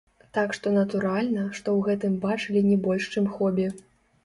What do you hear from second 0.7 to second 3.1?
натуральна, што ў гэтым бачылі не больш